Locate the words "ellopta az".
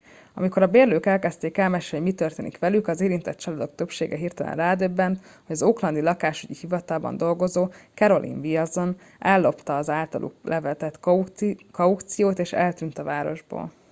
9.19-9.89